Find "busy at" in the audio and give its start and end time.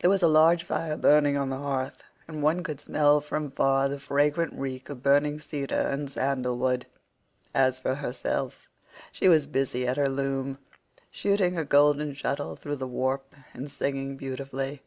9.46-9.96